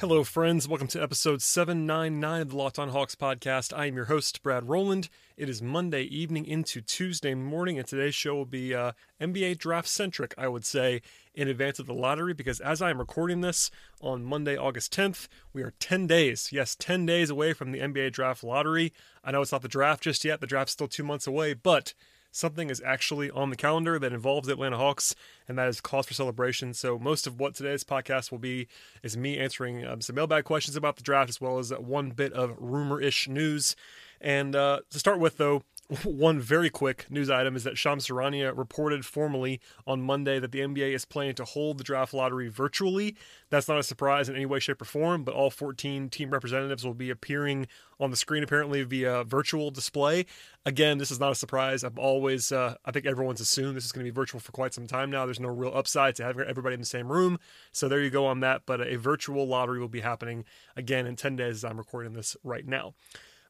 [0.00, 0.68] Hello, friends.
[0.68, 3.76] Welcome to episode 799 of the Locked On Hawks podcast.
[3.76, 5.08] I am your host, Brad Rowland.
[5.36, 9.88] It is Monday evening into Tuesday morning, and today's show will be uh, NBA draft
[9.88, 11.02] centric, I would say,
[11.34, 15.26] in advance of the lottery, because as I am recording this on Monday, August 10th,
[15.52, 18.92] we are 10 days, yes, 10 days away from the NBA draft lottery.
[19.24, 21.92] I know it's not the draft just yet, the draft's still two months away, but
[22.30, 25.14] something is actually on the calendar that involves Atlanta Hawks,
[25.46, 26.74] and that is cause for celebration.
[26.74, 28.68] So most of what today's podcast will be
[29.02, 32.32] is me answering um, some mailbag questions about the draft, as well as one bit
[32.32, 33.74] of rumor-ish news.
[34.20, 35.62] And uh, to start with, though,
[36.04, 40.60] one very quick news item is that Shams Charania reported formally on Monday that the
[40.60, 43.16] NBA is planning to hold the draft lottery virtually.
[43.48, 46.84] That's not a surprise in any way, shape, or form, but all 14 team representatives
[46.84, 50.26] will be appearing on the screen apparently via virtual display.
[50.66, 51.82] Again, this is not a surprise.
[51.82, 54.74] I've always, uh, I think everyone's assumed this is going to be virtual for quite
[54.74, 55.24] some time now.
[55.24, 57.38] There's no real upside to having everybody in the same room.
[57.72, 58.62] So there you go on that.
[58.66, 60.44] But a virtual lottery will be happening
[60.76, 62.92] again in 10 days as I'm recording this right now.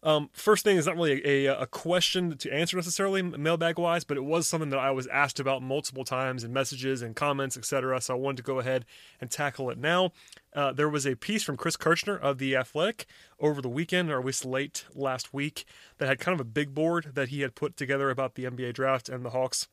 [0.03, 4.05] Um, first thing is not really a, a, a, question to answer necessarily mailbag wise,
[4.05, 7.57] but it was something that I was asked about multiple times in messages and comments,
[7.57, 8.01] etc.
[8.01, 8.85] So I wanted to go ahead
[9.21, 10.13] and tackle it now.
[10.55, 13.07] Uh, there was a piece from Chris Kirschner of The Athletic
[13.41, 15.65] over the weekend, or at least late last week,
[15.99, 18.75] that had kind of a big board that he had put together about the NBA
[18.75, 19.67] draft and the Hawks.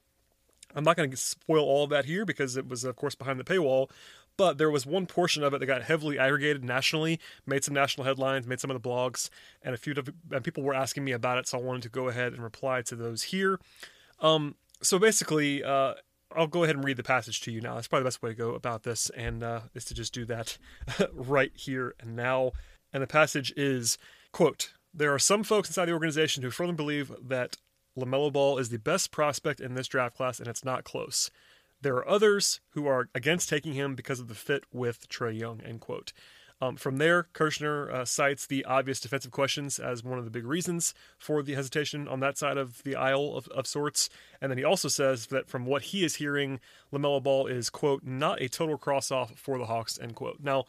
[0.73, 3.39] I'm not going to spoil all of that here because it was, of course, behind
[3.39, 3.89] the paywall,
[4.37, 8.05] but there was one portion of it that got heavily aggregated nationally, made some national
[8.05, 9.29] headlines, made some of the blogs,
[9.61, 9.93] and a few
[10.31, 12.81] and people were asking me about it, so I wanted to go ahead and reply
[12.83, 13.59] to those here.
[14.19, 15.93] Um, so basically, uh,
[16.35, 17.75] I'll go ahead and read the passage to you now.
[17.75, 20.25] That's probably the best way to go about this, and uh, is to just do
[20.25, 20.57] that
[21.13, 22.51] right here and now.
[22.91, 23.97] And the passage is
[24.31, 27.57] quote: There are some folks inside the organization who firmly believe that
[27.97, 31.31] LaMelo Ball is the best prospect in this draft class, and it's not close.
[31.81, 35.61] There are others who are against taking him because of the fit with Trae Young,
[35.61, 36.13] end quote.
[36.61, 40.45] Um, from there, Kirschner uh, cites the obvious defensive questions as one of the big
[40.45, 44.09] reasons for the hesitation on that side of the aisle of, of sorts.
[44.41, 46.61] And then he also says that from what he is hearing,
[46.93, 50.37] LaMelo Ball is, quote, not a total cross off for the Hawks, end quote.
[50.41, 50.63] Now,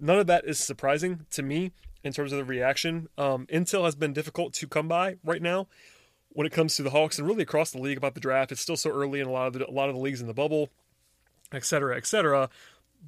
[0.00, 3.08] none of that is surprising to me in terms of the reaction.
[3.18, 5.66] Um, intel has been difficult to come by right now
[6.36, 8.52] when it comes to the Hawks and really across the league about the draft.
[8.52, 10.26] It's still so early in a lot of the, a lot of the leagues in
[10.26, 10.68] the bubble,
[11.50, 12.50] et cetera, et cetera.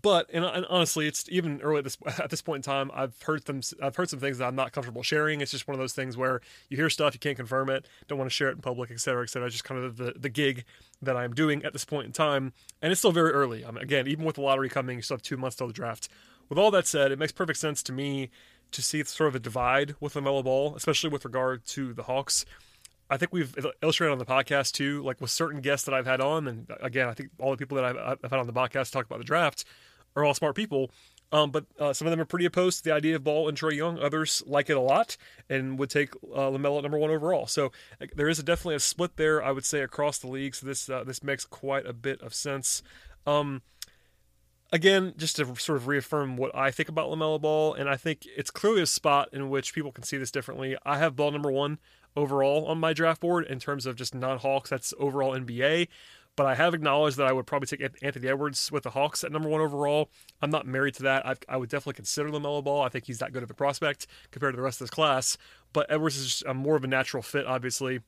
[0.01, 2.91] But and, and, honestly, it's even early at this at this point in time.
[2.95, 3.61] I've heard them.
[3.83, 5.43] I've heard some things that I'm not comfortable sharing.
[5.43, 6.41] It's just one of those things where
[6.71, 9.01] you hear stuff you can't confirm it, don't want to share it in public, et
[9.01, 9.47] cetera, et cetera.
[9.47, 10.65] It's just kind of the the gig
[11.03, 13.63] that I'm doing at this point in time, and it's still very early.
[13.63, 15.75] I mean, again, even with the lottery coming, you still have two months till the
[15.75, 16.09] draft.
[16.49, 18.31] With all that said, it makes perfect sense to me
[18.71, 22.05] to see sort of a divide with the LaMelo Ball, especially with regard to the
[22.05, 22.47] Hawks.
[23.11, 26.21] I think we've illustrated on the podcast too, like with certain guests that I've had
[26.21, 28.93] on, and again, I think all the people that I've, I've had on the podcast
[28.93, 29.65] talk about the draft
[30.15, 30.91] are all smart people.
[31.31, 33.59] Um, but uh, some of them are pretty opposed to the idea of Ball and
[33.59, 33.99] Trae Young.
[33.99, 35.17] Others like it a lot
[35.51, 37.47] and would take uh, LaMelo at number one overall.
[37.47, 37.71] So
[38.15, 40.55] there is a, definitely a split there, I would say, across the league.
[40.55, 42.83] So this uh, this makes quite a bit of sense.
[43.27, 43.61] Um,
[44.73, 48.27] again, just to sort of reaffirm what I think about LaMelo Ball, and I think
[48.37, 50.77] it's clearly a spot in which people can see this differently.
[50.85, 51.79] I have Ball number one
[52.17, 54.71] overall on my draft board in terms of just non Hawks.
[54.71, 55.89] That's overall NBA.
[56.37, 59.33] But I have acknowledged that I would probably take Anthony Edwards with the Hawks at
[59.33, 60.09] number one overall.
[60.41, 61.27] I'm not married to that.
[61.27, 62.83] I've, i would definitely consider LaMelo Ball.
[62.83, 65.37] I think he's that good of a prospect compared to the rest of this class.
[65.73, 68.03] But Edwards is just a more of a natural fit, obviously.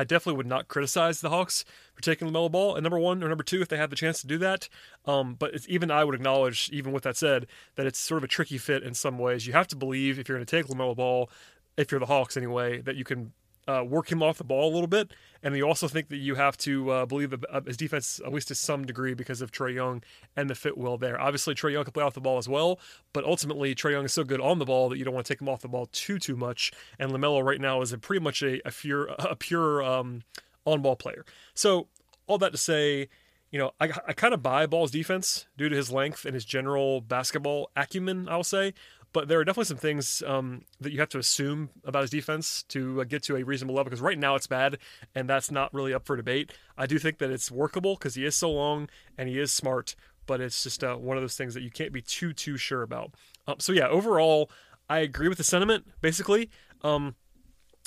[0.00, 1.62] I definitely would not criticize the Hawks
[1.92, 4.22] for taking LaMelo Ball at number one or number two if they had the chance
[4.22, 4.68] to do that.
[5.04, 8.28] Um, but even I would acknowledge, even with that said, that it's sort of a
[8.28, 9.46] tricky fit in some ways.
[9.46, 11.30] You have to believe if you're going to take LaMelo Ball
[11.76, 13.32] if you're the Hawks anyway, that you can
[13.70, 15.12] uh, work him off the ball a little bit.
[15.42, 18.48] And you also think that you have to uh, believe uh, his defense, at least
[18.48, 20.02] to some degree, because of Trae Young
[20.36, 21.20] and the fit will there.
[21.20, 22.78] Obviously, Trae Young can play off the ball as well,
[23.12, 25.32] but ultimately, Trae Young is so good on the ball that you don't want to
[25.32, 26.72] take him off the ball too, too much.
[26.98, 30.22] And LaMelo right now is a pretty much a, a pure, a pure um,
[30.64, 31.24] on ball player.
[31.54, 31.88] So,
[32.26, 33.08] all that to say,
[33.50, 36.44] you know, I, I kind of buy Ball's defense due to his length and his
[36.44, 38.74] general basketball acumen, I'll say.
[39.12, 42.62] But there are definitely some things um, that you have to assume about his defense
[42.68, 44.78] to uh, get to a reasonable level because right now it's bad,
[45.14, 46.52] and that's not really up for debate.
[46.78, 49.96] I do think that it's workable because he is so long and he is smart,
[50.26, 52.82] but it's just uh, one of those things that you can't be too too sure
[52.82, 53.14] about.
[53.48, 54.50] Um, so yeah, overall,
[54.88, 56.50] I agree with the sentiment basically.
[56.82, 57.16] Um,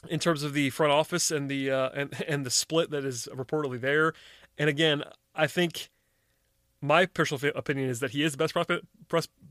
[0.09, 3.27] in terms of the front office and the uh, and and the split that is
[3.33, 4.13] reportedly there.
[4.57, 5.03] And again,
[5.33, 5.89] I think
[6.81, 8.85] my personal opinion is that he is the best prospect,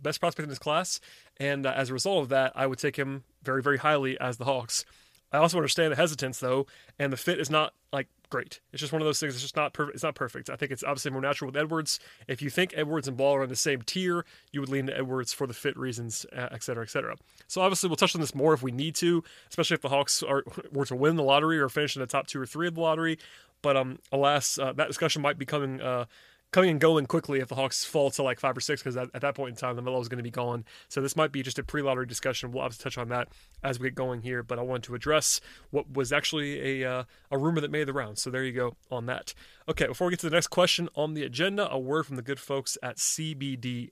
[0.02, 1.00] best prospect in his class,
[1.42, 4.36] and uh, as a result of that, I would take him very, very highly as
[4.36, 4.84] the Hawks.
[5.32, 6.66] I also understand the hesitance though,
[6.98, 8.60] and the fit is not like great.
[8.72, 9.34] It's just one of those things.
[9.34, 9.96] It's just not perfect.
[9.96, 10.50] It's not perfect.
[10.50, 11.98] I think it's obviously more natural with Edwards.
[12.28, 14.96] If you think Edwards and Ball are on the same tier, you would lean to
[14.96, 17.16] Edwards for the fit reasons, et cetera, et cetera.
[17.48, 20.22] So obviously we'll touch on this more if we need to, especially if the Hawks
[20.22, 22.74] are were to win the lottery or finish in the top two or three of
[22.74, 23.18] the lottery.
[23.62, 26.04] But um, alas, uh, that discussion might be coming uh,
[26.52, 29.08] coming and going quickly if the Hawks fall to like five or six, because at,
[29.14, 30.64] at, that point in time, the Melo is going to be gone.
[30.88, 32.52] So this might be just a pre lottery discussion.
[32.52, 33.28] We'll obviously touch on that
[33.64, 35.40] as we get going here, but I wanted to address
[35.70, 38.22] what was actually a, uh, a rumor that made the rounds.
[38.22, 39.34] So there you go on that.
[39.68, 42.22] Okay, before we get to the next question on the agenda, a word from the
[42.22, 43.90] good folks at CBDMD.com.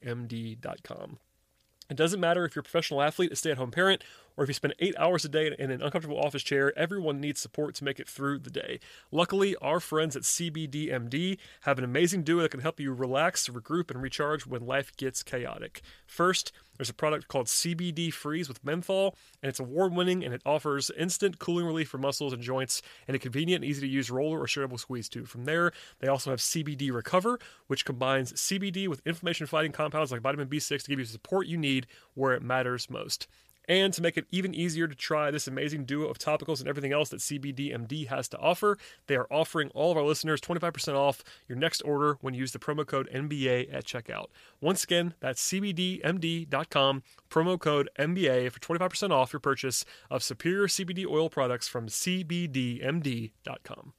[1.91, 4.05] It doesn't matter if you're a professional athlete, a stay at home parent,
[4.41, 7.39] or if you spend eight hours a day in an uncomfortable office chair, everyone needs
[7.39, 8.81] support to make it through the day.
[9.13, 13.91] Luckily, our friends at CBDMD have an amazing duo that can help you relax, regroup,
[13.91, 15.83] and recharge when life gets chaotic.
[16.07, 20.41] First, there's a product called CBD Freeze with menthol, and it's award winning and it
[20.47, 24.11] offers instant cooling relief for muscles and joints and a convenient and easy to use
[24.11, 25.29] roller or shareable squeeze tube.
[25.29, 30.23] From there, they also have CBD Recover, which combines CBD with inflammation fighting compounds like
[30.23, 33.27] vitamin B6 to give you the support you need where it matters most.
[33.69, 36.93] And to make it even easier to try this amazing duo of topicals and everything
[36.93, 41.23] else that CBDMD has to offer, they are offering all of our listeners 25% off
[41.49, 44.27] your next order when you use the promo code NBA at checkout.
[44.61, 51.06] Once again, that's CBDMD.com, promo code NBA for 25% off your purchase of superior CBD
[51.06, 53.93] oil products from CBDMD.com.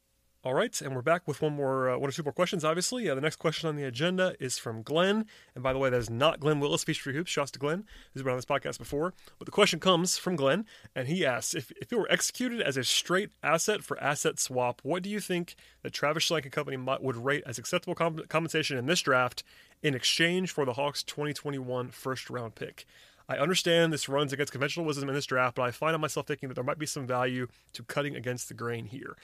[0.43, 2.65] All right, and we're back with one more, uh, one or two more questions.
[2.65, 5.91] Obviously, uh, the next question on the agenda is from Glenn, and by the way,
[5.91, 7.29] that is not Glenn Willis, Peachtree Hoops.
[7.29, 9.13] Shouts to Glenn, who's been on this podcast before.
[9.37, 10.65] But the question comes from Glenn,
[10.95, 14.81] and he asks if if it were executed as a straight asset for asset swap,
[14.81, 15.53] what do you think
[15.83, 19.43] that Travis Schlenk and company might, would rate as acceptable comp- compensation in this draft
[19.83, 22.87] in exchange for the Hawks' 2021 first round pick?
[23.29, 26.49] I understand this runs against conventional wisdom in this draft, but I find myself thinking
[26.49, 29.15] that there might be some value to cutting against the grain here.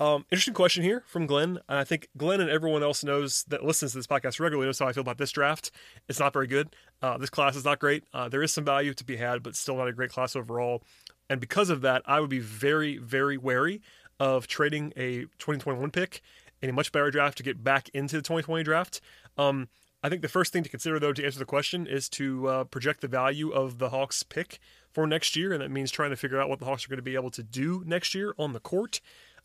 [0.00, 1.58] Um, interesting question here from Glenn.
[1.68, 4.78] And I think Glenn and everyone else knows that listens to this podcast regularly knows
[4.78, 5.70] how I feel about this draft.
[6.08, 6.74] It's not very good.
[7.02, 8.04] Uh, this class is not great.
[8.14, 10.82] Uh, there is some value to be had, but still not a great class overall.
[11.28, 13.82] And because of that, I would be very, very wary
[14.18, 16.22] of trading a 2021 pick
[16.62, 19.02] in a much better draft to get back into the 2020 draft.
[19.36, 19.68] Um,
[20.02, 22.64] I think the first thing to consider, though, to answer the question is to uh,
[22.64, 24.58] project the value of the Hawks pick
[24.90, 25.52] for next year.
[25.52, 27.30] And that means trying to figure out what the Hawks are going to be able
[27.32, 29.00] to do next year on the court.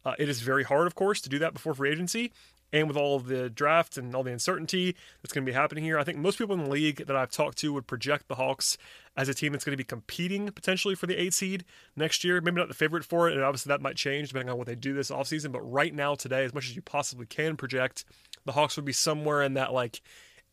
[0.06, 2.32] Uh, it is very hard, of course, to do that before free agency.
[2.74, 5.98] And with all the draft and all the uncertainty that's going to be happening here,
[5.98, 8.78] I think most people in the league that I've talked to would project the Hawks
[9.16, 11.64] as a team that's going to be competing potentially for the eight seed
[11.96, 12.42] next year.
[12.42, 14.76] Maybe not the favorite for it, and obviously that might change depending on what they
[14.76, 15.52] do this offseason.
[15.52, 18.04] But right now, today, as much as you possibly can project,
[18.46, 20.02] the Hawks would be somewhere in that like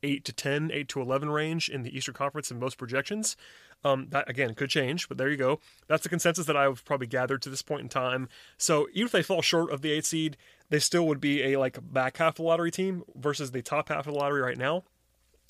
[0.02, 3.36] 8 to 10, 8 to 11 range in the Eastern Conference in most projections.
[3.84, 5.58] Um, that again could change, but there you go.
[5.88, 8.28] That's the consensus that I've probably gathered to this point in time.
[8.56, 10.36] So even if they fall short of the eight seed,
[10.70, 13.88] they still would be a like back half of the lottery team versus the top
[13.88, 14.84] half of the lottery right now.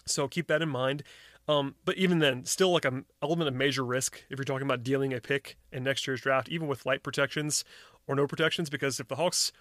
[0.06, 1.02] So keep that in mind.
[1.48, 4.84] Um, but even then, still like an element of major risk if you're talking about
[4.84, 7.64] dealing a pick in next year's draft, even with light protections
[8.06, 9.52] or no protections, because if the Hawks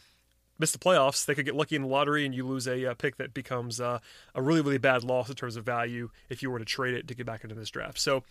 [0.60, 2.94] miss the playoffs, they could get lucky in the lottery and you lose a, uh,
[2.94, 4.00] pick that becomes uh,
[4.36, 7.08] a really, really bad loss in terms of value if you were to trade it
[7.08, 8.00] to get back into this draft.
[8.00, 8.24] So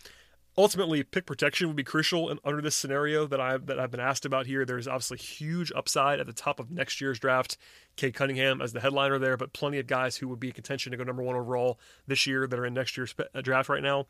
[0.59, 4.01] ultimately pick protection would be crucial and under this scenario that I've that I've been
[4.01, 4.65] asked about here.
[4.65, 7.57] There's obviously huge upside at the top of next year's draft.
[7.97, 10.93] Cade Cunningham as the headliner there, but plenty of guys who would be in contention
[10.93, 13.83] to go number one overall this year that are in next year's uh, draft right
[13.83, 14.07] now.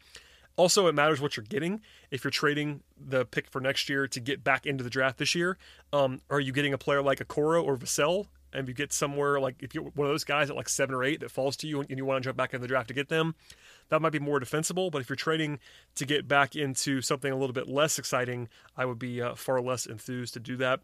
[0.56, 1.80] Also, it matters what you're getting.
[2.10, 5.34] If you're trading the pick for next year to get back into the draft this
[5.34, 5.56] year,
[5.92, 9.40] um, are you getting a player like Okoro or Vassell and if you get somewhere
[9.40, 11.66] like if you're one of those guys at like seven or eight that falls to
[11.66, 13.34] you and you want to jump back in the draft to get them,
[13.90, 14.90] that might be more defensible.
[14.90, 15.58] But if you're trading
[15.96, 19.60] to get back into something a little bit less exciting, I would be uh, far
[19.60, 20.80] less enthused to do that.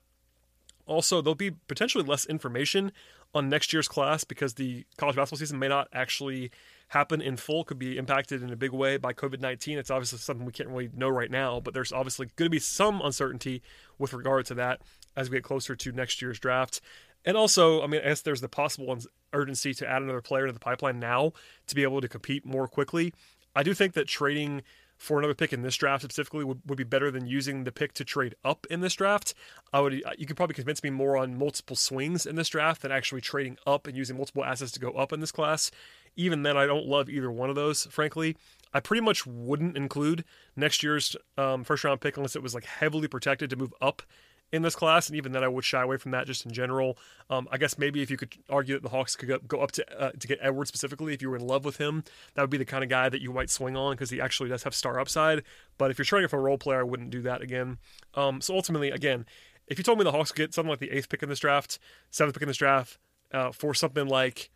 [0.86, 2.92] Also, there'll be potentially less information
[3.34, 6.50] on next year's class because the college basketball season may not actually
[6.88, 9.78] happen in full, could be impacted in a big way by COVID 19.
[9.78, 12.60] It's obviously something we can't really know right now, but there's obviously going to be
[12.60, 13.62] some uncertainty
[13.98, 14.80] with regard to that
[15.16, 16.80] as we get closer to next year's draft.
[17.24, 18.86] And also, I mean, I guess there's the possible
[19.32, 21.32] urgency to add another player to the pipeline now
[21.66, 23.12] to be able to compete more quickly.
[23.54, 24.62] I do think that trading
[24.98, 27.92] for another pick in this draft specifically would, would be better than using the pick
[27.94, 29.34] to trade up in this draft.
[29.72, 32.92] I would you could probably convince me more on multiple swings in this draft than
[32.92, 35.70] actually trading up and using multiple assets to go up in this class.
[36.16, 38.36] Even then, I don't love either one of those, frankly.
[38.72, 40.24] I pretty much wouldn't include
[40.56, 44.02] next year's um, first round pick unless it was like heavily protected to move up
[44.52, 46.96] in this class, and even then, I would shy away from that just in general.
[47.28, 50.00] Um, I guess maybe if you could argue that the Hawks could go, up to
[50.00, 52.58] uh, to get Edwards specifically, if you were in love with him, that would be
[52.58, 55.00] the kind of guy that you might swing on because he actually does have star
[55.00, 55.42] upside.
[55.78, 57.78] But if you're trading for a role player, I wouldn't do that again.
[58.14, 59.26] Um, so ultimately, again,
[59.66, 61.78] if you told me the Hawks get something like the eighth pick in this draft,
[62.10, 62.98] seventh pick in this draft,
[63.32, 64.50] uh, for something like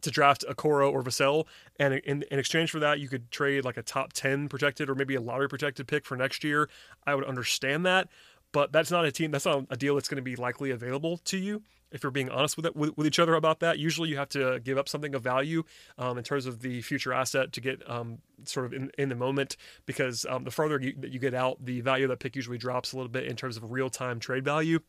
[0.00, 1.46] to draft Okoro or Vassell,
[1.78, 4.94] and in, in exchange for that, you could trade like a top 10 protected or
[4.94, 6.68] maybe a lottery protected pick for next year.
[7.06, 8.08] I would understand that,
[8.52, 11.18] but that's not a team, that's not a deal that's going to be likely available
[11.18, 11.62] to you.
[11.90, 14.28] If you're being honest with it with, with each other about that, usually you have
[14.30, 15.62] to give up something of value
[15.96, 19.14] um, in terms of the future asset to get um, sort of in, in the
[19.14, 22.36] moment because um, the further you, that you get out, the value of that pick
[22.36, 24.80] usually drops a little bit in terms of real time trade value.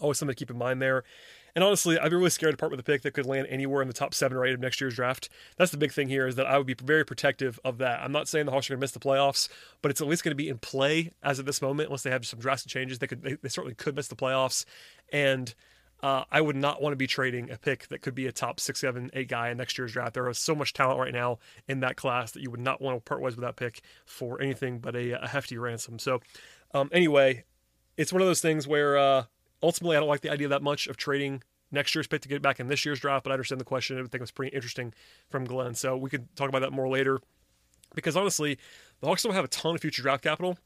[0.00, 1.04] Always something to keep in mind there.
[1.54, 3.82] And honestly, I'd be really scared to part with a pick that could land anywhere
[3.82, 5.28] in the top seven or eight of next year's draft.
[5.56, 8.00] That's the big thing here is that I would be very protective of that.
[8.00, 9.48] I'm not saying the Hawks are going to miss the playoffs,
[9.82, 11.88] but it's at least going to be in play as of this moment.
[11.88, 14.64] Unless they have some drastic changes, they could they, they certainly could miss the playoffs.
[15.12, 15.54] And
[16.02, 18.58] uh, I would not want to be trading a pick that could be a top
[18.58, 20.14] six, seven, eight guy in next year's draft.
[20.14, 22.96] There is so much talent right now in that class that you would not want
[22.96, 26.00] to part ways with that pick for anything but a, a hefty ransom.
[26.00, 26.20] So,
[26.74, 27.44] um, anyway,
[27.96, 29.24] it's one of those things where uh,
[29.62, 32.42] ultimately I don't like the idea that much of trading next year's pick to get
[32.42, 33.96] back in this year's draft, but I understand the question.
[33.96, 34.92] I think it was pretty interesting
[35.30, 35.74] from Glenn.
[35.74, 37.20] So we could talk about that more later.
[37.94, 38.58] Because honestly,
[39.00, 40.58] the Hawks don't have a ton of future draft capital.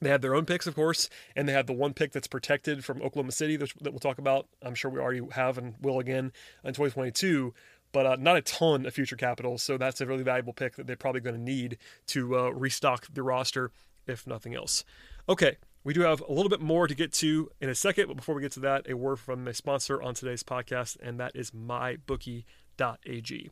[0.00, 2.84] They have their own picks, of course, and they have the one pick that's protected
[2.84, 4.46] from Oklahoma City that we'll talk about.
[4.62, 7.52] I'm sure we already have and will again in 2022,
[7.90, 9.58] but uh, not a ton of future capital.
[9.58, 11.78] So that's a really valuable pick that they're probably going to need
[12.08, 13.72] to uh, restock the roster,
[14.06, 14.84] if nothing else.
[15.28, 15.56] Okay,
[15.88, 18.34] we do have a little bit more to get to in a second, but before
[18.34, 21.52] we get to that, a word from a sponsor on today's podcast, and that is
[21.52, 23.50] mybookie.ag.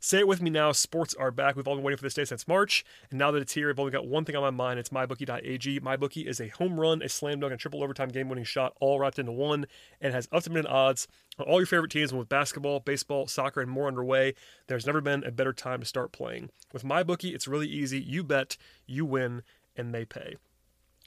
[0.00, 0.72] Say it with me now.
[0.72, 1.56] Sports are back.
[1.56, 3.78] We've all been waiting for this day since March, and now that it's here, I've
[3.78, 4.80] only got one thing on my mind.
[4.80, 5.80] It's mybookie.ag.
[5.80, 9.18] MyBookie is a home run, a slam dunk, and triple overtime game-winning shot all wrapped
[9.18, 9.66] into one,
[10.00, 11.06] and has up-to-minute odds
[11.38, 12.12] on all your favorite teams.
[12.12, 14.32] And with basketball, baseball, soccer, and more underway,
[14.68, 16.48] there's never been a better time to start playing.
[16.72, 18.00] With MyBookie, it's really easy.
[18.00, 19.42] You bet, you win,
[19.76, 20.36] and they pay.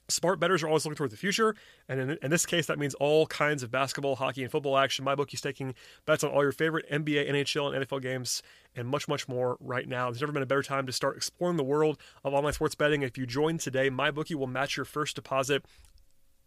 [0.09, 1.53] Smart bettors are always looking toward the future,
[1.89, 5.03] and in, in, this case, that means all kinds of basketball, hockey, and football action.
[5.03, 8.41] My bookie's taking bets on all your favorite NBA, NHL, and NFL games,
[8.73, 10.09] and much, much more right now.
[10.09, 13.01] There's never been a better time to start exploring the world of online sports betting.
[13.01, 15.65] If you join today, my bookie will match your first deposit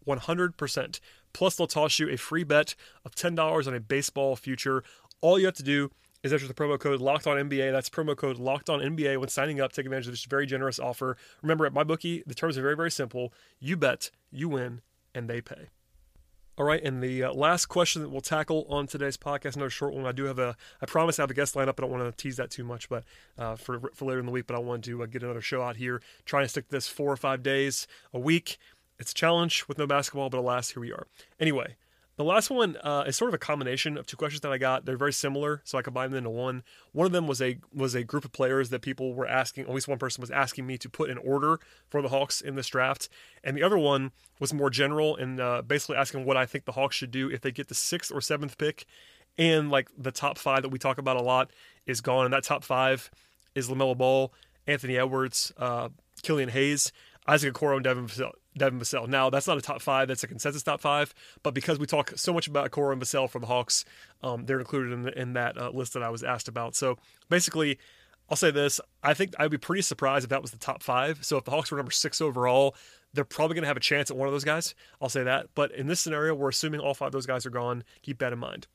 [0.07, 1.01] 100%.
[1.35, 2.75] Plus, they'll toss you a free bet
[3.05, 4.83] of $10 on a baseball future.
[5.21, 5.91] All you have to do
[6.23, 7.73] is enter the promo code Locked On NBA.
[7.73, 9.73] That's promo code Locked On NBA when signing up.
[9.73, 11.17] Take advantage of this very generous offer.
[11.43, 13.33] Remember, at MyBookie, the terms are very, very simple.
[13.59, 14.83] You bet, you win,
[15.15, 15.69] and they pay.
[16.59, 19.95] All right, and the uh, last question that we'll tackle on today's podcast, another short
[19.95, 20.05] one.
[20.05, 21.71] I do have a, I promise I have a guest lineup.
[21.79, 23.05] I don't want to tease that too much, but
[23.39, 24.47] uh, for for later in the week.
[24.47, 26.87] But I wanted to uh, get another show out here, trying to stick to this
[26.87, 28.59] four or five days a week.
[28.99, 31.07] It's a challenge with no basketball, but alas, here we are.
[31.39, 31.77] Anyway,
[32.21, 34.85] the last one uh, is sort of a combination of two questions that I got.
[34.85, 36.63] They're very similar, so I combined them into one.
[36.93, 39.65] One of them was a was a group of players that people were asking.
[39.65, 42.57] At least one person was asking me to put in order for the Hawks in
[42.57, 43.09] this draft,
[43.43, 46.73] and the other one was more general and uh, basically asking what I think the
[46.73, 48.85] Hawks should do if they get the sixth or seventh pick,
[49.39, 51.51] and like the top five that we talk about a lot
[51.87, 53.11] is gone, and that top five
[53.55, 54.31] is LaMelo Ball,
[54.67, 55.89] Anthony Edwards, uh,
[56.23, 56.93] Killian Hayes,
[57.27, 58.33] Isaac Okoro, and Devin Vassell.
[58.57, 59.09] Devin Vassell.
[59.09, 62.13] Now, that's not a top five, that's a consensus top five, but because we talk
[62.17, 63.85] so much about Okoro and Vassell for the Hawks,
[64.23, 66.75] um, they're included in, in that uh, list that I was asked about.
[66.75, 66.99] So
[67.29, 67.79] basically,
[68.29, 71.25] I'll say this I think I'd be pretty surprised if that was the top five.
[71.25, 72.75] So if the Hawks were number six overall,
[73.13, 74.75] they're probably going to have a chance at one of those guys.
[75.01, 75.47] I'll say that.
[75.55, 77.83] But in this scenario, we're assuming all five of those guys are gone.
[78.03, 78.69] Keep that in mind.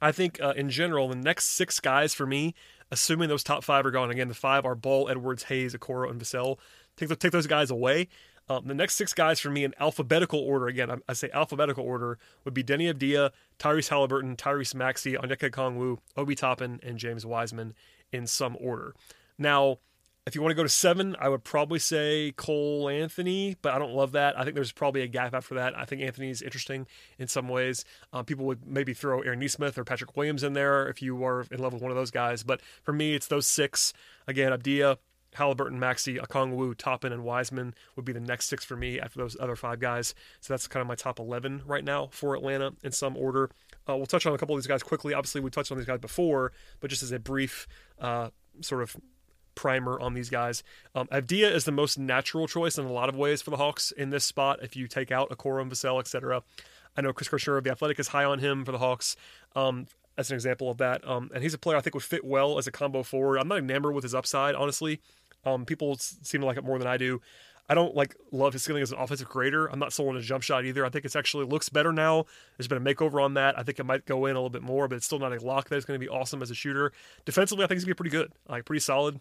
[0.00, 2.54] I think uh, in general, the next six guys for me,
[2.92, 6.20] assuming those top five are gone, again, the five are Ball, Edwards, Hayes, Okoro, and
[6.20, 6.58] Vassell.
[6.98, 8.08] Take, take those guys away.
[8.50, 11.84] Um, the next six guys for me in alphabetical order, again, I, I say alphabetical
[11.84, 17.26] order, would be Deni Avdija, Tyrese Halliburton, Tyrese Maxey, Onyeka Okongwu, Obi Toppin, and James
[17.26, 17.74] Wiseman
[18.10, 18.94] in some order.
[19.36, 19.78] Now,
[20.26, 23.78] if you want to go to seven, I would probably say Cole Anthony, but I
[23.78, 24.38] don't love that.
[24.38, 25.76] I think there's probably a gap after that.
[25.76, 26.86] I think Anthony's interesting
[27.18, 27.86] in some ways.
[28.12, 31.46] Um, people would maybe throw Aaron Nesmith or Patrick Williams in there if you are
[31.50, 32.42] in love with one of those guys.
[32.42, 33.94] But for me, it's those six.
[34.26, 34.98] Again, Avdija,
[35.34, 39.36] Halliburton, Maxey, Okongwu, Toppin, and Wiseman would be the next six for me after those
[39.38, 40.14] other five guys.
[40.40, 43.50] So that's kind of my top 11 right now for Atlanta in some order.
[43.88, 45.14] Uh, we'll touch on a couple of these guys quickly.
[45.14, 47.66] Obviously, we touched on these guys before, but just as a brief
[48.00, 48.30] uh,
[48.60, 48.96] sort of
[49.54, 50.62] primer on these guys.
[50.94, 53.90] Um, Avdija is the most natural choice in a lot of ways for the Hawks
[53.90, 56.42] in this spot if you take out Okoro Vassell, etc.
[56.96, 59.16] I know Chris Kirschner of The Athletic is high on him for the Hawks.
[59.56, 59.86] Um,
[60.18, 61.06] as an example of that.
[61.08, 63.38] Um, and he's a player I think would fit well as a combo forward.
[63.38, 65.00] I'm not enamored with his upside, honestly.
[65.46, 67.22] Um, people seem to like it more than I do.
[67.70, 69.66] I don't like love his ceiling as an offensive creator.
[69.66, 70.84] I'm not sold on his jump shot either.
[70.84, 72.24] I think it's actually looks better now.
[72.56, 73.58] There's been a makeover on that.
[73.58, 75.44] I think it might go in a little bit more, but it's still not a
[75.44, 76.92] lock that it's going to be awesome as a shooter.
[77.24, 79.20] Defensively, I think he's going to be pretty good, like pretty solid.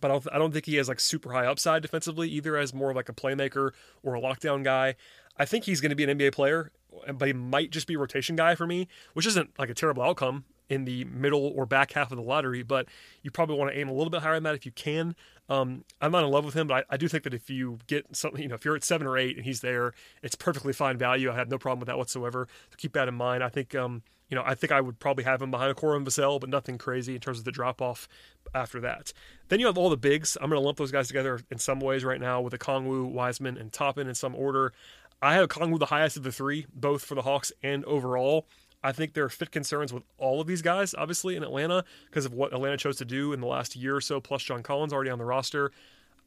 [0.00, 2.74] But I don't, I don't think he has like super high upside defensively either, as
[2.74, 4.94] more of like a playmaker or a lockdown guy.
[5.38, 6.72] I think he's going to be an NBA player,
[7.14, 10.02] but he might just be a rotation guy for me, which isn't like a terrible
[10.02, 12.86] outcome in the middle or back half of the lottery, but
[13.22, 15.14] you probably want to aim a little bit higher than that if you can.
[15.48, 17.78] Um, I'm not in love with him, but I, I, do think that if you
[17.86, 20.72] get something, you know, if you're at seven or eight and he's there, it's perfectly
[20.72, 21.30] fine value.
[21.30, 22.48] I have no problem with that whatsoever.
[22.70, 23.44] So keep that in mind.
[23.44, 26.04] I think, um, you know, I think I would probably have him behind a and
[26.04, 28.08] Vassell, but nothing crazy in terms of the drop off
[28.52, 29.12] after that.
[29.48, 30.36] Then you have all the bigs.
[30.40, 33.08] I'm going to lump those guys together in some ways right now with the Okongwu,
[33.12, 34.72] Wiseman, and Toppin in some order.
[35.22, 38.46] I have Okongwu the highest of the three, both for the Hawks and overall.
[38.82, 42.24] I think there are fit concerns with all of these guys, obviously, in Atlanta because
[42.24, 44.92] of what Atlanta chose to do in the last year or so, plus John Collins
[44.92, 45.72] already on the roster.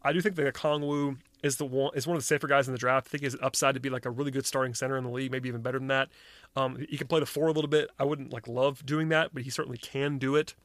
[0.03, 2.73] I do think that Okongwu is the one is one of the safer guys in
[2.73, 3.07] the draft.
[3.07, 5.03] I think he has an upside to be like a really good starting center in
[5.03, 6.09] the league, maybe even better than that.
[6.55, 7.89] Um, he can play the four a little bit.
[7.99, 10.55] I wouldn't like love doing that, but he certainly can do it.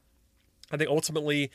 [0.73, 1.50] I think ultimately,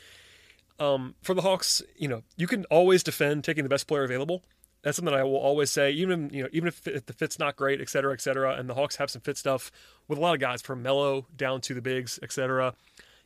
[0.78, 4.42] um, for the Hawks, you know, you can always defend taking the best player available
[4.82, 7.56] that's something I will always say, even you know, even if, if, the fit's not
[7.56, 9.70] great, et cetera, et cetera, and the Hawks have some fit stuff
[10.08, 12.74] with a lot of guys from Melo down to the bigs, et cetera.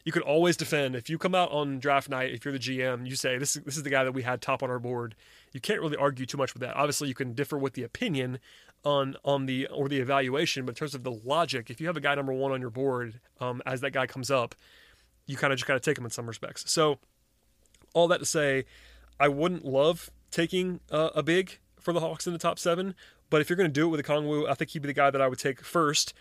[0.04, 2.32] You can always defend if you come out on draft night.
[2.32, 4.42] If you're the GM, you say this is this is the guy that we had
[4.42, 5.14] top on our board.
[5.52, 6.76] You can't really argue too much with that.
[6.76, 8.38] Obviously, you can differ with the opinion
[8.84, 11.96] on on the or the evaluation, but in terms of the logic, if you have
[11.96, 14.54] a guy number one on your board um, as that guy comes up,
[15.26, 16.70] you kind of just got to take him in some respects.
[16.70, 16.98] So,
[17.94, 18.66] all that to say,
[19.18, 22.94] I wouldn't love taking uh, a big for the Hawks in the top seven.
[23.30, 24.92] But if you're going to do it with a Kongwu, I think he'd be the
[24.92, 26.12] guy that I would take first.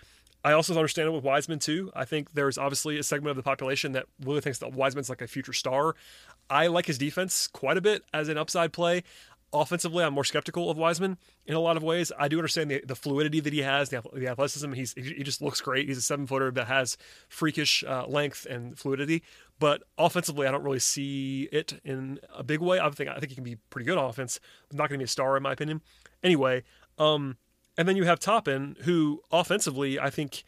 [0.43, 1.91] I also understand it with Wiseman too.
[1.95, 5.21] I think there's obviously a segment of the population that really thinks that Wiseman's like
[5.21, 5.95] a future star.
[6.49, 9.03] I like his defense quite a bit as an upside play.
[9.53, 12.11] Offensively, I'm more skeptical of Wiseman in a lot of ways.
[12.17, 14.73] I do understand the, the fluidity that he has, the, the athleticism.
[14.73, 15.87] He's he just looks great.
[15.87, 16.97] He's a seven footer that has
[17.29, 19.21] freakish uh, length and fluidity.
[19.63, 22.81] But offensively, I don't really see it in a big way.
[22.81, 24.41] I think I think he can be pretty good offense.
[24.73, 25.79] Not going to be a star in my opinion.
[26.21, 26.63] Anyway,
[26.99, 27.37] um,
[27.77, 30.43] and then you have Toppin, who offensively, I think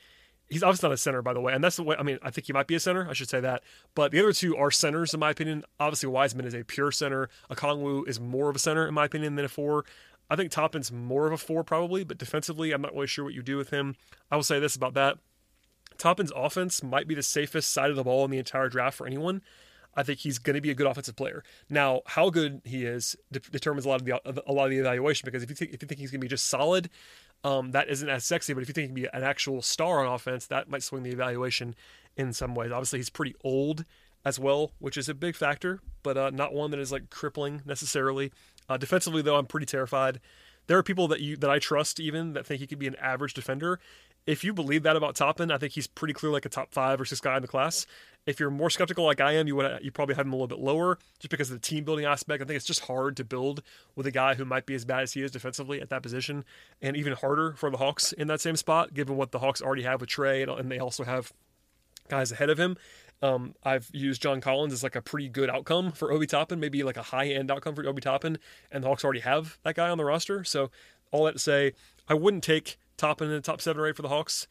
[0.49, 1.53] he's obviously not a center, by the way.
[1.53, 3.07] And that's the way, I mean, I think he might be a center.
[3.09, 3.63] I should say that.
[3.95, 5.63] But the other two are centers, in my opinion.
[5.79, 7.29] Obviously, Wiseman is a pure center.
[7.49, 9.85] Okongwu is more of a center, in my opinion, than a four.
[10.29, 12.03] I think Toppin's more of a four, probably.
[12.03, 13.95] But defensively, I'm not really sure what you do with him.
[14.29, 15.19] I will say this about that.
[15.97, 19.07] Toppin's offense might be the safest side of the ball in the entire draft for
[19.07, 19.41] anyone.
[19.95, 21.43] I think he's going to be a good offensive player.
[21.69, 24.77] Now, how good he is de- determines a lot of the a lot of the
[24.77, 26.89] evaluation because if you think if you think he's going to be just solid,
[27.43, 28.53] um, that isn't as sexy.
[28.53, 31.03] But if you think he can be an actual star on offense, that might swing
[31.03, 31.75] the evaluation
[32.17, 32.71] in some ways.
[32.71, 33.85] Obviously, he's pretty old
[34.25, 37.61] as well, which is a big factor, but uh, not one that is like crippling
[37.65, 38.31] necessarily.
[38.67, 40.19] Uh, defensively, though, I'm pretty terrified.
[40.67, 42.95] There are people that you that I trust even that think he could be an
[42.95, 43.79] average defender,
[44.25, 46.99] if you believe that about Toppin, I think he's pretty clear like a top five
[46.99, 47.85] or six guy in the class.
[48.25, 50.47] If you're more skeptical like I am, you would you probably have him a little
[50.47, 52.41] bit lower just because of the team building aspect.
[52.41, 53.61] I think it's just hard to build
[53.95, 56.43] with a guy who might be as bad as he is defensively at that position,
[56.81, 59.83] and even harder for the Hawks in that same spot, given what the Hawks already
[59.83, 61.31] have with Trae, and they also have
[62.07, 62.77] guys ahead of him.
[63.21, 66.81] Um, I've used John Collins as like a pretty good outcome for Obi Toppin, maybe
[66.83, 68.39] like a high end outcome for Obi Toppin,
[68.71, 70.43] and the Hawks already have that guy on the roster.
[70.43, 70.71] So
[71.11, 71.73] all that to say,
[72.09, 74.47] I wouldn't take Toppin the top seven or eight for the Hawks,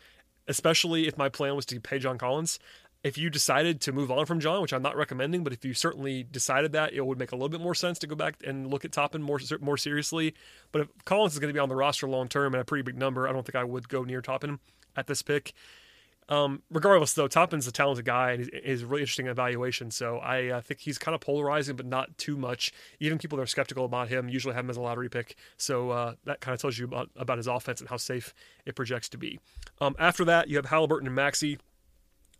[0.48, 2.58] especially if my plan was to pay John Collins.
[3.02, 5.74] If you decided to move on from John, which I'm not recommending, but if you
[5.74, 8.70] certainly decided that, it would make a little bit more sense to go back and
[8.70, 10.34] look at Toppin more more seriously.
[10.72, 12.82] But if Collins is going to be on the roster long term and a pretty
[12.82, 14.58] big number, I don't think I would go near Toppin
[14.96, 15.52] at this pick.
[16.28, 19.90] Um, regardless, though, Toppin's a talented guy and a really interesting evaluation.
[19.90, 22.72] So I uh, think he's kind of polarizing, but not too much.
[23.00, 25.36] Even people that are skeptical about him usually have him as a lottery pick.
[25.56, 28.34] So uh, that kind of tells you about, about his offense and how safe
[28.64, 29.38] it projects to be.
[29.80, 31.58] Um, after that, you have Halliburton and Maxey,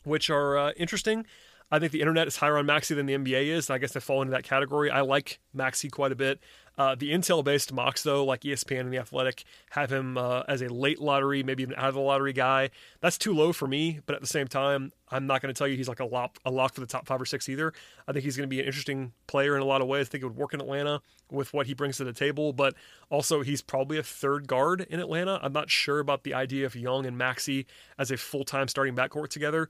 [0.04, 1.26] which are uh, interesting.
[1.70, 3.68] I think the internet is higher on Maxey than the NBA is.
[3.68, 4.90] And I guess they fall into that category.
[4.90, 6.40] I like Maxey quite a bit.
[6.76, 10.68] Uh, the Intel-based mocks, though, like ESPN and The Athletic, have him uh, as a
[10.68, 12.70] late lottery, maybe even out of the lottery guy.
[13.00, 15.68] That's too low for me, but at the same time, I'm not going to tell
[15.68, 17.72] you he's like a lock, a lock for the top five or six either.
[18.08, 20.08] I think he's going to be an interesting player in a lot of ways.
[20.08, 21.00] I think it would work in Atlanta
[21.30, 22.74] with what he brings to the table, but
[23.08, 25.38] also he's probably a third guard in Atlanta.
[25.42, 27.66] I'm not sure about the idea of Young and Maxey
[27.98, 29.68] as a full-time starting backcourt together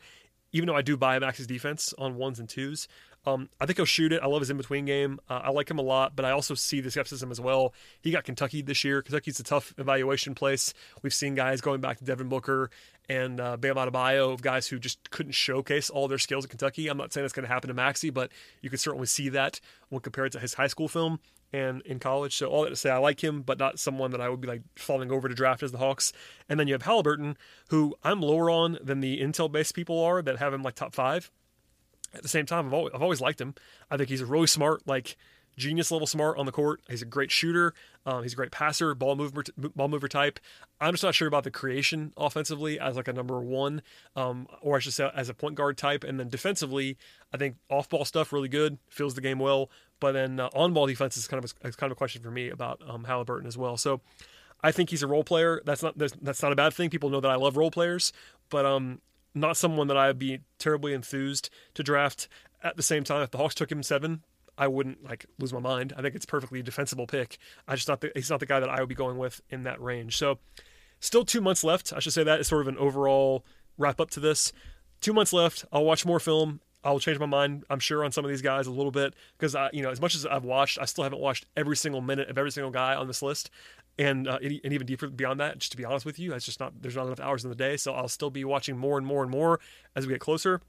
[0.55, 2.89] even though I do buy Maxey's defense on ones and twos,
[3.27, 4.21] Um, I think he'll shoot it.
[4.23, 5.19] I love his in between game.
[5.31, 7.73] Uh, I like him a lot, but I also see the skepticism as well.
[8.03, 9.01] He got Kentucky this year.
[9.01, 10.75] Kentucky's a tough evaluation place.
[11.03, 12.69] We've seen guys going back to Devin Booker
[13.09, 16.89] and uh, Bam Adebayo of guys who just couldn't showcase all their skills at Kentucky.
[16.89, 19.61] I'm not saying that's going to happen to Maxey, but you can certainly see that
[19.89, 21.19] when compared to his high school film
[21.55, 22.37] and in college.
[22.37, 24.49] So all that to say, I like him, but not someone that I would be
[24.49, 26.13] like falling over to draft as the Hawks.
[26.49, 27.37] And then you have Halliburton,
[27.69, 31.31] who I'm lower on than the Intel-based people are that have him like top five.
[32.13, 33.55] At the same time, I've always, I've always liked him.
[33.89, 35.17] I think he's a really smart, like
[35.57, 36.81] genius level smart on the court.
[36.89, 37.73] He's a great shooter.
[38.05, 40.41] Um, he's a great passer, ball mover, ball mover type.
[40.81, 43.83] I'm just not sure about the creation offensively as like a number one,
[44.17, 46.03] um, or I should say as a point guard type.
[46.03, 46.97] And then defensively,
[47.33, 49.71] I think off ball stuff really good, feels the game well.
[50.05, 52.31] But then uh, on ball defense is kind of a, kind of a question for
[52.31, 53.79] me about um, Halliburton as well.
[53.79, 54.03] So
[54.63, 55.63] I think he's a role player.
[55.65, 56.91] That's not that's not a bad thing.
[56.91, 58.13] People know that I love role players,
[58.51, 59.01] but um,
[59.35, 62.29] not someone that I'd be terribly enthused to draft.
[62.63, 64.23] At the same time, if the Hawks took him seven,
[64.59, 65.95] I wouldn't like lose my mind.
[65.97, 67.39] I think it's perfectly defensible pick.
[67.67, 69.63] I just not the, he's not the guy that I would be going with in
[69.63, 70.19] that range.
[70.19, 70.39] So
[71.01, 71.95] still two months left.
[71.95, 73.43] I should say that is sort of an overall
[73.79, 74.53] wrap up to this.
[75.01, 75.65] Two months left.
[75.73, 76.61] I'll watch more film.
[76.85, 77.65] I'll change my mind.
[77.71, 80.01] I'm sure on some of these guys a little bit because I, you know, as
[80.01, 82.95] much as I've watched, I still haven't watched every single minute of every single guy
[82.95, 83.51] on this list,
[83.99, 85.59] and uh, and even deeper beyond that.
[85.59, 87.57] Just to be honest with you, it's just not there's not enough hours in the
[87.57, 89.61] day, so I'll still be watching more and more and more
[89.97, 90.61] as we get closer.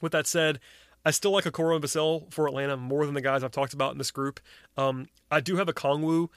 [0.00, 0.60] With that said,
[1.04, 3.92] I still like Okoro and Vassell for Atlanta more than the guys I've talked about
[3.92, 4.40] in this group.
[4.76, 6.28] Um, I do have Okongwu,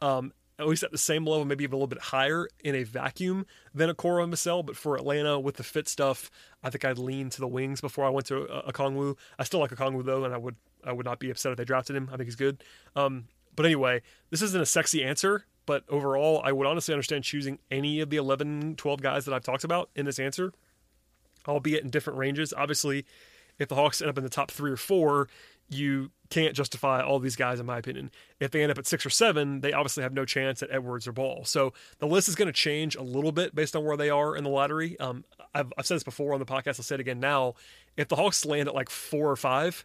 [0.00, 2.84] um, at least at the same level, maybe even a little bit higher in a
[2.84, 4.64] vacuum than Okoro and Vassell.
[4.64, 6.30] But for Atlanta with the fit stuff,
[6.62, 9.16] I think I'd lean to the wings before I went to a, a Kongwu.
[9.38, 11.58] I still like a Kongwu though, and I would I would not be upset if
[11.58, 12.08] they drafted him.
[12.12, 12.64] I think he's good.
[12.96, 15.44] Um, but anyway, this isn't a sexy answer.
[15.64, 19.44] But overall, I would honestly understand choosing any of the 11, 12 guys that I've
[19.44, 20.52] talked about in this answer,
[21.46, 22.52] albeit in different ranges.
[22.52, 23.06] Obviously,
[23.58, 25.28] if the Hawks end up in the top three or four,
[25.68, 28.10] you can't justify all these guys, in my opinion.
[28.40, 31.06] If they end up at six or seven, they obviously have no chance at Edwards
[31.06, 31.44] or Ball.
[31.44, 34.34] So the list is going to change a little bit based on where they are
[34.34, 34.98] in the lottery.
[34.98, 36.78] Um, I've, I've said this before on the podcast.
[36.78, 37.54] I'll say it again now.
[37.96, 39.84] If the Hawks land at like four or five,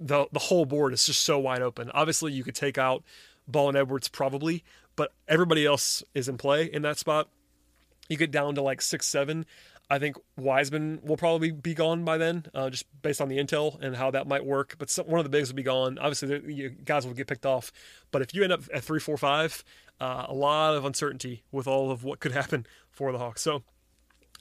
[0.00, 1.90] the the whole board is just so wide open.
[1.92, 3.04] Obviously, you could take out
[3.46, 4.64] Ball and Edwards probably,
[4.96, 7.28] but everybody else is in play in that spot.
[8.08, 9.44] You get down to like six, seven.
[9.90, 13.80] I think Wiseman will probably be gone by then, uh, just based on the intel
[13.80, 14.76] and how that might work.
[14.78, 15.98] But some, one of the bigs will be gone.
[15.98, 17.72] Obviously, guys will get picked off.
[18.10, 19.64] But if you end up at three, four, five,
[19.98, 23.40] uh, a lot of uncertainty with all of what could happen for the Hawks.
[23.40, 23.62] So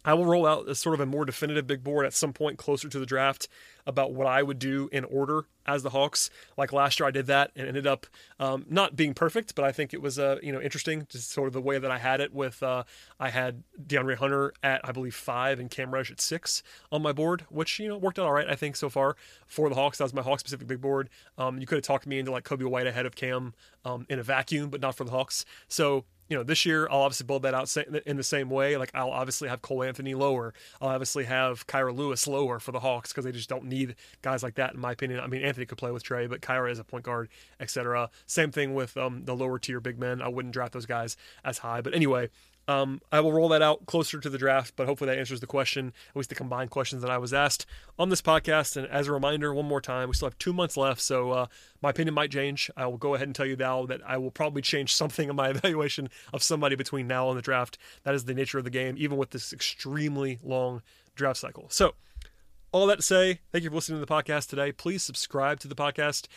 [0.08, 2.58] I will roll out a sort of a more definitive big board at some point
[2.58, 3.50] closer to the draft
[3.86, 6.30] about what I would do in order as the Hawks.
[6.56, 8.08] Like last year, I did that and ended up
[8.39, 11.48] um, not being perfect, but I think it was uh, you know interesting, just sort
[11.48, 12.34] of the way that I had it.
[12.34, 12.86] With uh,
[13.20, 17.12] I had DeAndre Hunter at I believe five and Cam Reddish at six on my
[17.12, 19.98] board, which you know worked out all right I think so far for the Hawks.
[19.98, 21.10] That was my Hawks specific big board.
[21.38, 24.20] Um, you could have talked me into like Coby White ahead of Cam um, in
[24.20, 25.43] a vacuum, but not for the Hawks.
[25.67, 28.78] So you know, this year I'll obviously build that out in the same way.
[28.78, 30.54] Like I'll obviously have Cole Anthony lower.
[30.82, 34.44] I'll obviously have Kira Lewis lower for the Hawks because they just don't need guys
[34.44, 35.20] like that, in my opinion.
[35.20, 38.10] I mean, Anthony could play with Trae, but Kira is a point guard, etc.
[38.26, 40.22] Same thing with um, the lower tier big men.
[40.22, 41.82] I wouldn't draft those guys as high.
[41.82, 42.30] But anyway,
[42.67, 45.47] um, I will roll that out closer to the draft, but hopefully that answers the
[45.47, 47.65] question, at least the combined questions that I was asked
[47.97, 48.75] on this podcast.
[48.75, 51.45] And as a reminder, one more time, we still have two months left, so uh,
[51.82, 52.69] my opinion might change.
[52.75, 55.36] I will go ahead and tell you now that I will probably change something in
[55.36, 57.77] my evaluation of somebody between now and the draft.
[58.03, 60.82] That is the nature of the game, even with this extremely long
[61.15, 61.67] draft cycle.
[61.69, 61.95] So,
[62.73, 64.73] all that to say, thank you for listening to the podcast today.
[64.73, 66.27] Please subscribe to the podcast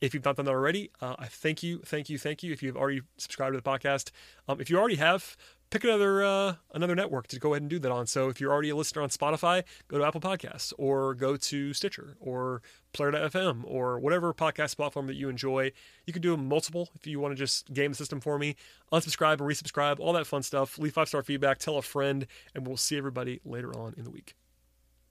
[0.00, 2.52] if you've not done that already, uh, I thank you, thank you, thank you.
[2.52, 4.10] If you've already subscribed to the podcast,
[4.48, 5.36] um, if you already have,
[5.70, 8.06] pick another uh, another network to go ahead and do that on.
[8.06, 11.72] So if you're already a listener on Spotify, go to Apple Podcasts or go to
[11.72, 15.72] Stitcher or Player.fm or whatever podcast platform that you enjoy.
[16.06, 18.56] You can do multiple if you want to just game the system for me.
[18.92, 20.78] Unsubscribe and resubscribe, all that fun stuff.
[20.78, 24.10] Leave five star feedback, tell a friend, and we'll see everybody later on in the
[24.10, 24.34] week.